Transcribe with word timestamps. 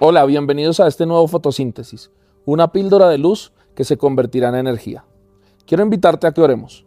Hola, 0.00 0.24
bienvenidos 0.26 0.78
a 0.78 0.86
este 0.86 1.06
nuevo 1.06 1.26
fotosíntesis, 1.26 2.12
una 2.44 2.70
píldora 2.70 3.08
de 3.08 3.18
luz 3.18 3.52
que 3.74 3.82
se 3.82 3.96
convertirá 3.96 4.48
en 4.50 4.54
energía. 4.54 5.04
Quiero 5.66 5.82
invitarte 5.82 6.28
a 6.28 6.30
que 6.30 6.40
oremos. 6.40 6.86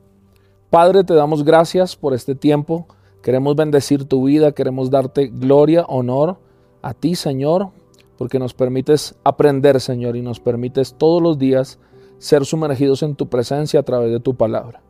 Padre, 0.69 1.03
te 1.03 1.13
damos 1.13 1.43
gracias 1.43 1.97
por 1.97 2.13
este 2.13 2.35
tiempo. 2.35 2.87
Queremos 3.21 3.57
bendecir 3.57 4.05
tu 4.05 4.23
vida, 4.23 4.53
queremos 4.53 4.89
darte 4.89 5.27
gloria, 5.27 5.83
honor 5.89 6.37
a 6.81 6.93
ti, 6.93 7.15
Señor, 7.15 7.71
porque 8.17 8.39
nos 8.39 8.53
permites 8.53 9.15
aprender, 9.25 9.81
Señor, 9.81 10.15
y 10.15 10.21
nos 10.21 10.39
permites 10.39 10.93
todos 10.97 11.21
los 11.21 11.37
días 11.37 11.79
ser 12.17 12.45
sumergidos 12.45 13.03
en 13.03 13.15
tu 13.15 13.27
presencia 13.27 13.81
a 13.81 13.83
través 13.83 14.09
de 14.09 14.21
tu 14.21 14.35
palabra. 14.35 14.83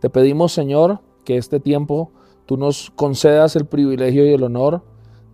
Te 0.00 0.08
pedimos, 0.08 0.50
Señor, 0.52 1.00
que 1.26 1.36
este 1.36 1.60
tiempo 1.60 2.10
tú 2.46 2.56
nos 2.56 2.90
concedas 2.96 3.54
el 3.54 3.66
privilegio 3.66 4.24
y 4.24 4.32
el 4.32 4.44
honor 4.44 4.82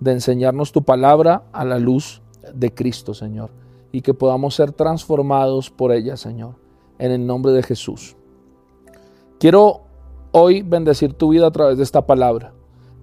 de 0.01 0.11
enseñarnos 0.11 0.73
tu 0.73 0.83
palabra 0.83 1.45
a 1.53 1.65
la 1.65 1.79
luz 1.79 2.22
de 2.55 2.75
Cristo, 2.75 3.15
Señor, 3.15 3.51
y 3.93 4.03
que 4.03 4.15
podamos 4.15 4.55
ser 4.55 4.73
transformados 4.73 5.71
por 5.71 5.93
ella, 5.93 6.17
Señor, 6.17 6.57
en 6.99 7.13
el 7.13 7.27
nombre 7.27 7.53
de 7.53 7.63
Jesús. 7.63 8.17
Quiero 9.39 9.83
hoy 10.33 10.63
bendecir 10.63 11.15
tu 11.15 11.31
vida 11.31 11.47
a 11.47 11.51
través 11.51 11.77
de 11.77 11.83
esta 11.83 12.07
palabra, 12.07 12.53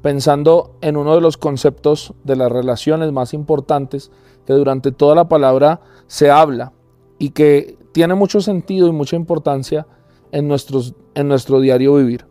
pensando 0.02 0.78
en 0.82 0.98
uno 0.98 1.16
de 1.16 1.22
los 1.22 1.38
conceptos 1.38 2.14
de 2.24 2.36
las 2.36 2.52
relaciones 2.52 3.12
más 3.12 3.34
importantes 3.34 4.12
que 4.46 4.54
durante 4.54 4.92
toda 4.92 5.16
la 5.16 5.28
palabra 5.28 5.82
se 6.08 6.32
habla 6.32 6.74
y 7.18 7.32
que 7.32 7.78
tiene 7.92 8.16
mucho 8.16 8.42
sentido 8.42 8.88
y 8.88 8.92
mucha 8.92 9.16
importancia 9.16 9.86
en, 10.32 10.48
nuestros, 10.48 10.96
en 11.14 11.28
nuestro 11.28 11.60
diario 11.60 11.96
vivir, 11.96 12.26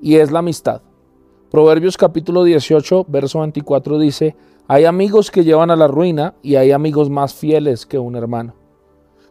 y 0.00 0.16
es 0.16 0.30
la 0.30 0.38
amistad. 0.38 0.82
Proverbios 1.54 1.96
capítulo 1.96 2.42
18, 2.42 3.06
verso 3.06 3.38
24 3.38 4.00
dice, 4.00 4.34
hay 4.66 4.86
amigos 4.86 5.30
que 5.30 5.44
llevan 5.44 5.70
a 5.70 5.76
la 5.76 5.86
ruina 5.86 6.34
y 6.42 6.56
hay 6.56 6.72
amigos 6.72 7.10
más 7.10 7.32
fieles 7.32 7.86
que 7.86 7.96
un 7.96 8.16
hermano. 8.16 8.56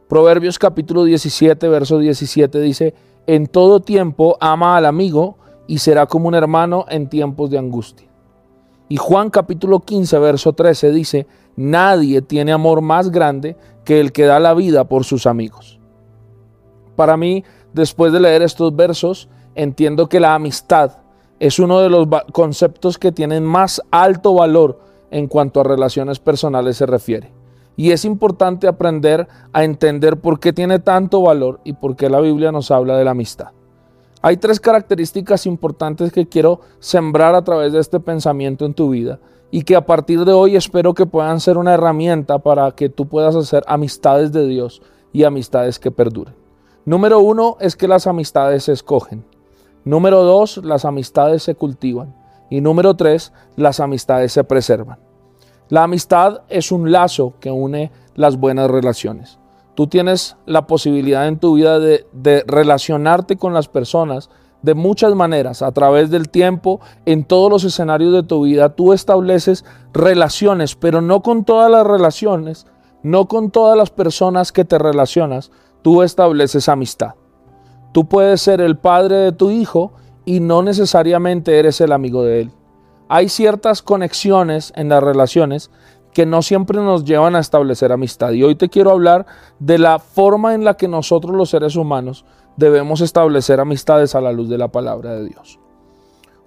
Proverbios 0.07 0.57
capítulo 0.57 1.03
17, 1.03 1.67
verso 1.67 1.99
17 1.99 2.61
dice, 2.61 2.93
en 3.27 3.47
todo 3.47 3.81
tiempo 3.81 4.37
ama 4.39 4.77
al 4.77 4.85
amigo 4.85 5.37
y 5.67 5.79
será 5.79 6.05
como 6.05 6.29
un 6.29 6.35
hermano 6.35 6.85
en 6.87 7.09
tiempos 7.09 7.49
de 7.49 7.57
angustia. 7.57 8.07
Y 8.87 8.95
Juan 8.95 9.29
capítulo 9.29 9.81
15, 9.81 10.17
verso 10.19 10.53
13 10.53 10.91
dice, 10.93 11.27
nadie 11.57 12.21
tiene 12.21 12.53
amor 12.53 12.79
más 12.79 13.11
grande 13.11 13.57
que 13.83 13.99
el 13.99 14.13
que 14.13 14.23
da 14.23 14.39
la 14.39 14.53
vida 14.53 14.85
por 14.85 15.03
sus 15.03 15.27
amigos. 15.27 15.77
Para 16.95 17.17
mí, 17.17 17.43
después 17.73 18.13
de 18.13 18.21
leer 18.21 18.43
estos 18.43 18.73
versos, 18.73 19.27
entiendo 19.55 20.07
que 20.07 20.21
la 20.21 20.35
amistad 20.35 21.02
es 21.39 21.59
uno 21.59 21.79
de 21.79 21.89
los 21.89 22.07
conceptos 22.31 22.97
que 22.97 23.11
tienen 23.11 23.43
más 23.43 23.81
alto 23.91 24.33
valor 24.33 24.79
en 25.11 25.27
cuanto 25.27 25.59
a 25.59 25.63
relaciones 25.63 26.19
personales 26.19 26.77
se 26.77 26.85
refiere. 26.85 27.31
Y 27.75 27.91
es 27.91 28.05
importante 28.05 28.67
aprender 28.67 29.27
a 29.51 29.63
entender 29.63 30.17
por 30.17 30.39
qué 30.39 30.53
tiene 30.53 30.79
tanto 30.79 31.21
valor 31.21 31.59
y 31.63 31.73
por 31.73 31.95
qué 31.95 32.09
la 32.09 32.19
Biblia 32.19 32.51
nos 32.51 32.71
habla 32.71 32.97
de 32.97 33.03
la 33.03 33.11
amistad. 33.11 33.49
Hay 34.21 34.37
tres 34.37 34.59
características 34.59 35.45
importantes 35.45 36.13
que 36.13 36.27
quiero 36.27 36.61
sembrar 36.79 37.35
a 37.35 37.43
través 37.43 37.73
de 37.73 37.79
este 37.79 37.99
pensamiento 37.99 38.65
en 38.65 38.73
tu 38.73 38.89
vida 38.89 39.19
y 39.51 39.63
que 39.63 39.75
a 39.75 39.85
partir 39.85 40.23
de 40.23 40.33
hoy 40.33 40.55
espero 40.55 40.93
que 40.93 41.05
puedan 41.05 41.39
ser 41.39 41.57
una 41.57 41.73
herramienta 41.73 42.39
para 42.39 42.71
que 42.71 42.89
tú 42.89 43.07
puedas 43.07 43.35
hacer 43.35 43.63
amistades 43.67 44.31
de 44.31 44.47
Dios 44.47 44.81
y 45.11 45.25
amistades 45.25 45.77
que 45.77 45.91
perduren. 45.91 46.35
Número 46.85 47.19
uno 47.19 47.57
es 47.59 47.75
que 47.75 47.87
las 47.87 48.07
amistades 48.07 48.63
se 48.63 48.71
escogen. 48.71 49.25
Número 49.85 50.23
dos, 50.23 50.57
las 50.57 50.85
amistades 50.85 51.43
se 51.43 51.55
cultivan. 51.55 52.15
Y 52.49 52.61
número 52.61 52.95
tres, 52.95 53.33
las 53.55 53.79
amistades 53.79 54.31
se 54.31 54.43
preservan. 54.43 54.99
La 55.69 55.83
amistad 55.83 56.41
es 56.49 56.71
un 56.71 56.91
lazo 56.91 57.33
que 57.39 57.51
une 57.51 57.91
las 58.15 58.37
buenas 58.37 58.69
relaciones. 58.69 59.39
Tú 59.75 59.87
tienes 59.87 60.37
la 60.45 60.67
posibilidad 60.67 61.27
en 61.27 61.39
tu 61.39 61.55
vida 61.55 61.79
de, 61.79 62.05
de, 62.13 62.43
relacionarte 62.45 63.37
con 63.37 63.53
las 63.53 63.67
personas 63.67 64.29
de 64.61 64.75
muchas 64.75 65.15
maneras, 65.15 65.61
a 65.61 65.71
través 65.71 66.09
del 66.11 66.29
tiempo, 66.29 66.79
en 67.05 67.25
todos 67.25 67.51
los 67.51 67.63
escenarios 67.63 68.13
de 68.13 68.23
tu 68.23 68.43
vida. 68.43 68.69
Tú 68.69 68.93
estableces 68.93 69.65
relaciones, 69.93 70.75
pero 70.75 71.01
no 71.01 71.21
con 71.21 71.43
todas 71.43 71.71
las 71.71 71.85
relaciones, 71.85 72.67
no 73.01 73.27
con 73.27 73.51
todas 73.51 73.77
las 73.77 73.89
personas 73.89 74.51
que 74.51 74.63
te 74.63 74.77
relacionas, 74.77 75.51
tú 75.81 76.03
estableces 76.03 76.69
amistad. 76.69 77.15
Tú 77.93 78.05
puedes 78.05 78.41
ser 78.41 78.59
el 78.59 78.77
padre 78.77 79.15
de 79.15 79.31
tu 79.31 79.51
hijo 79.51 79.93
y 80.25 80.39
no 80.39 80.63
necesariamente 80.63 81.57
eres 81.57 81.79
el 81.79 81.91
amigo 81.91 82.23
de 82.23 82.41
él. 82.41 82.51
Hay 83.07 83.29
ciertas 83.29 83.81
conexiones 83.81 84.73
en 84.75 84.89
las 84.89 85.03
relaciones 85.03 85.69
que 86.13 86.25
no 86.25 86.41
siempre 86.41 86.79
nos 86.79 87.05
llevan 87.05 87.35
a 87.35 87.39
establecer 87.39 87.91
amistad. 87.91 88.31
Y 88.31 88.43
hoy 88.43 88.55
te 88.55 88.69
quiero 88.69 88.91
hablar 88.91 89.25
de 89.59 89.77
la 89.77 89.99
forma 89.99 90.55
en 90.55 90.63
la 90.63 90.75
que 90.75 90.87
nosotros 90.87 91.35
los 91.35 91.49
seres 91.49 91.75
humanos 91.75 92.25
debemos 92.57 93.01
establecer 93.01 93.59
amistades 93.59 94.15
a 94.15 94.21
la 94.21 94.31
luz 94.31 94.49
de 94.49 94.57
la 94.57 94.69
palabra 94.69 95.13
de 95.13 95.25
Dios. 95.25 95.59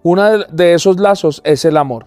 Uno 0.03 0.25
de 0.51 0.75
esos 0.75 0.99
lazos 1.01 1.43
es 1.45 1.65
el 1.65 1.77
amor. 1.77 2.07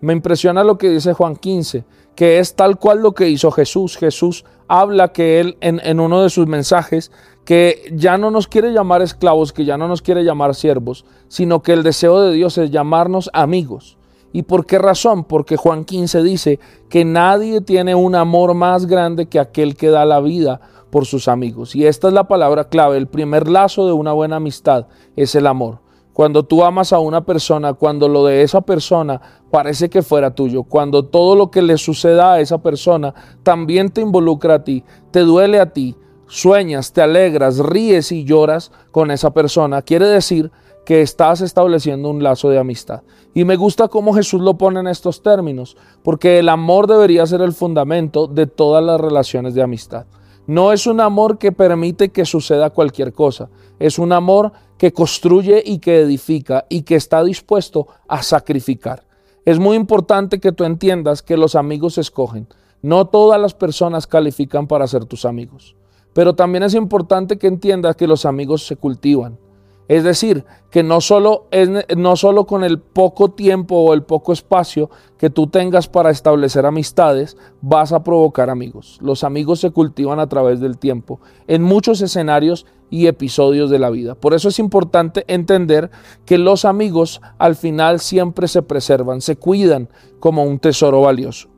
Me 0.00 0.12
impresiona 0.12 0.64
lo 0.64 0.78
que 0.78 0.90
dice 0.90 1.14
Juan 1.14 1.36
15, 1.36 1.84
que 2.14 2.38
es 2.38 2.54
tal 2.54 2.78
cual 2.78 3.00
lo 3.00 3.12
que 3.12 3.28
hizo 3.28 3.50
Jesús. 3.50 3.96
Jesús 3.96 4.44
habla 4.68 5.12
que 5.12 5.40
él 5.40 5.56
en, 5.60 5.80
en 5.84 6.00
uno 6.00 6.22
de 6.22 6.30
sus 6.30 6.46
mensajes 6.46 7.10
que 7.44 7.92
ya 7.92 8.16
no 8.16 8.30
nos 8.30 8.48
quiere 8.48 8.72
llamar 8.72 9.02
esclavos, 9.02 9.52
que 9.52 9.64
ya 9.64 9.76
no 9.76 9.88
nos 9.88 10.02
quiere 10.02 10.24
llamar 10.24 10.54
siervos, 10.54 11.04
sino 11.28 11.62
que 11.62 11.72
el 11.72 11.82
deseo 11.82 12.20
de 12.20 12.32
Dios 12.32 12.56
es 12.58 12.70
llamarnos 12.70 13.30
amigos. 13.32 13.98
¿Y 14.32 14.42
por 14.42 14.66
qué 14.66 14.78
razón? 14.78 15.24
Porque 15.24 15.56
Juan 15.56 15.84
15 15.84 16.22
dice 16.22 16.58
que 16.88 17.04
nadie 17.04 17.60
tiene 17.60 17.94
un 17.94 18.16
amor 18.16 18.54
más 18.54 18.86
grande 18.86 19.26
que 19.26 19.38
aquel 19.38 19.76
que 19.76 19.90
da 19.90 20.04
la 20.04 20.20
vida 20.20 20.60
por 20.90 21.06
sus 21.06 21.28
amigos. 21.28 21.76
Y 21.76 21.86
esta 21.86 22.08
es 22.08 22.14
la 22.14 22.26
palabra 22.26 22.68
clave, 22.68 22.96
el 22.96 23.06
primer 23.06 23.48
lazo 23.48 23.86
de 23.86 23.92
una 23.92 24.12
buena 24.12 24.36
amistad 24.36 24.86
es 25.14 25.36
el 25.36 25.46
amor. 25.46 25.83
Cuando 26.14 26.44
tú 26.44 26.64
amas 26.64 26.92
a 26.92 27.00
una 27.00 27.24
persona, 27.24 27.74
cuando 27.74 28.08
lo 28.08 28.24
de 28.24 28.42
esa 28.42 28.60
persona 28.60 29.20
parece 29.50 29.90
que 29.90 30.00
fuera 30.00 30.32
tuyo, 30.32 30.62
cuando 30.62 31.04
todo 31.04 31.34
lo 31.34 31.50
que 31.50 31.60
le 31.60 31.76
suceda 31.76 32.34
a 32.34 32.40
esa 32.40 32.58
persona 32.58 33.12
también 33.42 33.90
te 33.90 34.00
involucra 34.00 34.54
a 34.54 34.64
ti, 34.64 34.84
te 35.10 35.20
duele 35.20 35.58
a 35.58 35.72
ti, 35.72 35.96
sueñas, 36.28 36.92
te 36.92 37.02
alegras, 37.02 37.58
ríes 37.58 38.12
y 38.12 38.22
lloras 38.22 38.70
con 38.92 39.10
esa 39.10 39.34
persona, 39.34 39.82
quiere 39.82 40.06
decir 40.06 40.52
que 40.86 41.00
estás 41.00 41.40
estableciendo 41.40 42.10
un 42.10 42.22
lazo 42.22 42.48
de 42.48 42.60
amistad. 42.60 43.02
Y 43.34 43.44
me 43.44 43.56
gusta 43.56 43.88
cómo 43.88 44.14
Jesús 44.14 44.40
lo 44.40 44.56
pone 44.56 44.78
en 44.78 44.86
estos 44.86 45.20
términos, 45.20 45.76
porque 46.04 46.38
el 46.38 46.48
amor 46.48 46.86
debería 46.86 47.26
ser 47.26 47.40
el 47.40 47.52
fundamento 47.52 48.28
de 48.28 48.46
todas 48.46 48.84
las 48.84 49.00
relaciones 49.00 49.54
de 49.54 49.62
amistad. 49.62 50.06
No 50.46 50.72
es 50.72 50.86
un 50.86 51.00
amor 51.00 51.38
que 51.38 51.52
permite 51.52 52.10
que 52.10 52.26
suceda 52.26 52.70
cualquier 52.70 53.12
cosa, 53.12 53.48
es 53.78 53.98
un 53.98 54.12
amor 54.12 54.52
que 54.76 54.92
construye 54.92 55.62
y 55.64 55.78
que 55.78 56.00
edifica 56.00 56.66
y 56.68 56.82
que 56.82 56.96
está 56.96 57.24
dispuesto 57.24 57.86
a 58.08 58.22
sacrificar. 58.22 59.06
Es 59.44 59.58
muy 59.58 59.76
importante 59.76 60.40
que 60.40 60.52
tú 60.52 60.64
entiendas 60.64 61.22
que 61.22 61.36
los 61.36 61.54
amigos 61.54 61.98
escogen. 61.98 62.48
No 62.82 63.06
todas 63.06 63.40
las 63.40 63.54
personas 63.54 64.06
califican 64.06 64.66
para 64.66 64.86
ser 64.86 65.06
tus 65.06 65.24
amigos. 65.24 65.76
Pero 66.12 66.34
también 66.34 66.62
es 66.62 66.74
importante 66.74 67.38
que 67.38 67.46
entiendas 67.46 67.96
que 67.96 68.06
los 68.06 68.24
amigos 68.24 68.66
se 68.66 68.76
cultivan. 68.76 69.38
Es 69.86 70.02
decir, 70.02 70.44
que 70.70 70.82
no 70.82 71.00
solo, 71.00 71.46
es, 71.50 71.68
no 71.96 72.16
solo 72.16 72.46
con 72.46 72.64
el 72.64 72.78
poco 72.78 73.32
tiempo 73.32 73.76
o 73.76 73.92
el 73.92 74.02
poco 74.02 74.32
espacio 74.32 74.90
que 75.18 75.30
tú 75.30 75.46
tengas 75.46 75.88
para 75.88 76.10
establecer 76.10 76.64
amistades, 76.64 77.36
vas 77.60 77.92
a 77.92 78.02
provocar 78.02 78.48
amigos. 78.48 78.98
Los 79.02 79.24
amigos 79.24 79.60
se 79.60 79.70
cultivan 79.70 80.20
a 80.20 80.28
través 80.28 80.60
del 80.60 80.78
tiempo, 80.78 81.20
en 81.46 81.62
muchos 81.62 82.00
escenarios 82.00 82.66
y 82.90 83.06
episodios 83.08 83.70
de 83.70 83.78
la 83.78 83.90
vida. 83.90 84.14
Por 84.14 84.34
eso 84.34 84.48
es 84.48 84.58
importante 84.58 85.24
entender 85.26 85.90
que 86.24 86.38
los 86.38 86.64
amigos 86.64 87.20
al 87.38 87.56
final 87.56 88.00
siempre 88.00 88.48
se 88.48 88.62
preservan, 88.62 89.20
se 89.20 89.36
cuidan 89.36 89.88
como 90.18 90.44
un 90.44 90.58
tesoro 90.58 91.02
valioso. 91.02 91.48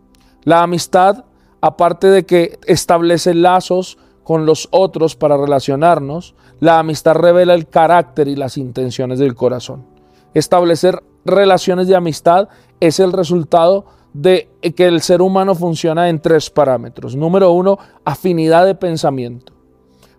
La 0.42 0.62
amistad, 0.62 1.24
aparte 1.60 2.08
de 2.08 2.24
que 2.24 2.58
establece 2.66 3.34
lazos, 3.34 3.98
con 4.26 4.44
los 4.44 4.66
otros 4.72 5.14
para 5.14 5.36
relacionarnos, 5.36 6.34
la 6.58 6.80
amistad 6.80 7.14
revela 7.14 7.54
el 7.54 7.68
carácter 7.68 8.26
y 8.26 8.34
las 8.34 8.58
intenciones 8.58 9.20
del 9.20 9.36
corazón. 9.36 9.86
Establecer 10.34 11.00
relaciones 11.24 11.86
de 11.86 11.94
amistad 11.94 12.48
es 12.80 12.98
el 12.98 13.12
resultado 13.12 13.84
de 14.14 14.48
que 14.74 14.86
el 14.88 15.00
ser 15.00 15.22
humano 15.22 15.54
funciona 15.54 16.08
en 16.08 16.20
tres 16.20 16.50
parámetros. 16.50 17.14
Número 17.14 17.52
uno, 17.52 17.78
afinidad 18.04 18.66
de 18.66 18.74
pensamiento. 18.74 19.52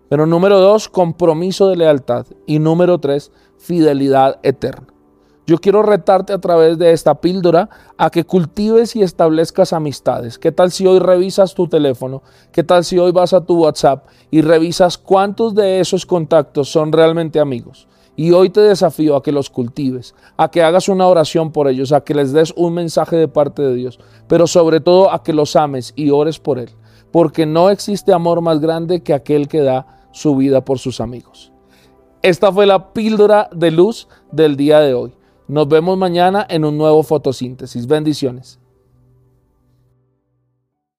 Pero 0.08 0.24
número 0.24 0.58
dos, 0.58 0.88
compromiso 0.88 1.68
de 1.68 1.76
lealtad. 1.76 2.24
Y 2.46 2.60
número 2.60 2.98
tres, 3.00 3.30
fidelidad 3.58 4.40
eterna. 4.42 4.86
Yo 5.48 5.56
quiero 5.56 5.82
retarte 5.82 6.34
a 6.34 6.40
través 6.42 6.76
de 6.76 6.92
esta 6.92 7.22
píldora 7.22 7.70
a 7.96 8.10
que 8.10 8.24
cultives 8.24 8.94
y 8.94 9.02
establezcas 9.02 9.72
amistades. 9.72 10.38
¿Qué 10.38 10.52
tal 10.52 10.70
si 10.70 10.86
hoy 10.86 10.98
revisas 10.98 11.54
tu 11.54 11.68
teléfono? 11.68 12.22
¿Qué 12.52 12.62
tal 12.62 12.84
si 12.84 12.98
hoy 12.98 13.12
vas 13.12 13.32
a 13.32 13.40
tu 13.40 13.62
WhatsApp 13.62 14.06
y 14.30 14.42
revisas 14.42 14.98
cuántos 14.98 15.54
de 15.54 15.80
esos 15.80 16.04
contactos 16.04 16.68
son 16.68 16.92
realmente 16.92 17.40
amigos? 17.40 17.88
Y 18.14 18.32
hoy 18.32 18.50
te 18.50 18.60
desafío 18.60 19.16
a 19.16 19.22
que 19.22 19.32
los 19.32 19.48
cultives, 19.48 20.14
a 20.36 20.50
que 20.50 20.62
hagas 20.62 20.86
una 20.90 21.06
oración 21.06 21.50
por 21.50 21.66
ellos, 21.66 21.92
a 21.92 22.02
que 22.02 22.12
les 22.12 22.34
des 22.34 22.52
un 22.54 22.74
mensaje 22.74 23.16
de 23.16 23.28
parte 23.28 23.62
de 23.62 23.74
Dios, 23.74 23.98
pero 24.26 24.46
sobre 24.46 24.80
todo 24.80 25.10
a 25.10 25.22
que 25.22 25.32
los 25.32 25.56
ames 25.56 25.94
y 25.96 26.10
ores 26.10 26.38
por 26.38 26.58
Él, 26.58 26.72
porque 27.10 27.46
no 27.46 27.70
existe 27.70 28.12
amor 28.12 28.42
más 28.42 28.60
grande 28.60 29.02
que 29.02 29.14
aquel 29.14 29.48
que 29.48 29.62
da 29.62 30.10
su 30.12 30.36
vida 30.36 30.62
por 30.62 30.78
sus 30.78 31.00
amigos. 31.00 31.52
Esta 32.20 32.52
fue 32.52 32.66
la 32.66 32.92
píldora 32.92 33.48
de 33.50 33.70
luz 33.70 34.08
del 34.30 34.54
día 34.54 34.80
de 34.80 34.92
hoy. 34.92 35.17
Nos 35.48 35.66
vemos 35.66 35.96
mañana 35.96 36.46
en 36.48 36.66
un 36.66 36.76
nuevo 36.76 37.02
fotosíntesis. 37.02 37.86
Bendiciones. 37.86 38.58